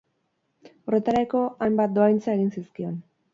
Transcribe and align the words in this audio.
Horretarako 0.91 1.41
hainbat 1.67 1.95
dohaintza 1.99 2.35
egin 2.39 2.49
zizkion. 2.57 2.99